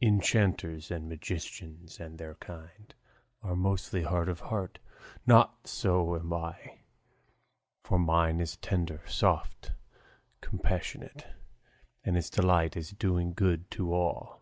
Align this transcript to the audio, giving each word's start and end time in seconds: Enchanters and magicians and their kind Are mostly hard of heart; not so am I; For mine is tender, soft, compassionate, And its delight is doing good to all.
Enchanters 0.00 0.90
and 0.90 1.06
magicians 1.06 2.00
and 2.00 2.16
their 2.16 2.34
kind 2.36 2.94
Are 3.42 3.54
mostly 3.54 4.04
hard 4.04 4.26
of 4.26 4.40
heart; 4.40 4.78
not 5.26 5.66
so 5.66 6.16
am 6.16 6.32
I; 6.32 6.78
For 7.84 7.98
mine 7.98 8.40
is 8.40 8.56
tender, 8.56 9.02
soft, 9.06 9.72
compassionate, 10.40 11.26
And 12.04 12.16
its 12.16 12.30
delight 12.30 12.74
is 12.74 12.92
doing 12.92 13.34
good 13.34 13.70
to 13.72 13.92
all. 13.92 14.40